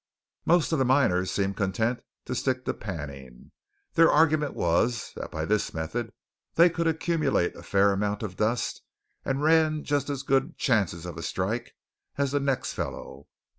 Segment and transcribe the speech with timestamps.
[0.45, 3.51] Most of the miners seemed content to stick to panning.
[3.93, 6.11] Their argument was that by this method
[6.55, 8.81] they could accumulate a fair amount of dust,
[9.23, 11.75] and ran just as good chances of a "strike"
[12.17, 13.27] as the next fellow.